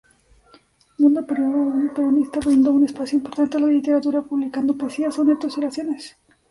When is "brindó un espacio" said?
2.39-3.17